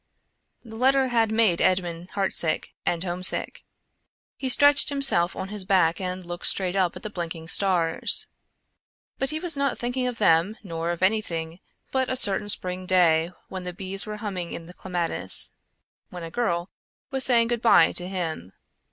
The 0.65 0.77
letter 0.77 1.09
had 1.09 1.31
made 1.31 1.61
Edmond 1.61 2.09
heart 2.17 2.33
sick 2.33 2.73
and 2.87 3.03
home 3.03 3.21
sick. 3.21 3.63
He 4.35 4.49
stretched 4.49 4.89
himself 4.89 5.35
on 5.35 5.49
his 5.49 5.63
back 5.63 6.01
and 6.01 6.23
looked 6.25 6.47
straight 6.47 6.75
up 6.75 6.95
at 6.95 7.03
the 7.03 7.09
blinking 7.11 7.49
stars. 7.49 8.25
But 9.19 9.29
he 9.29 9.39
was 9.39 9.55
not 9.55 9.77
thinking 9.77 10.07
of 10.07 10.17
them 10.17 10.57
nor 10.63 10.89
of 10.89 11.03
anything 11.03 11.59
but 11.91 12.09
a 12.09 12.15
certain 12.15 12.49
spring 12.49 12.87
day 12.87 13.31
when 13.47 13.61
the 13.61 13.73
bees 13.73 14.07
were 14.07 14.17
humming 14.17 14.53
in 14.53 14.65
the 14.65 14.73
clematis; 14.73 15.51
when 16.09 16.23
a 16.23 16.31
girl 16.31 16.71
was 17.11 17.23
saying 17.23 17.49
good 17.49 17.61
bye 17.61 17.91
to 17.91 18.07
him. 18.07 18.53